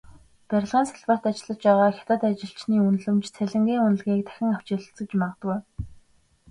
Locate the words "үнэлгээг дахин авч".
3.87-4.67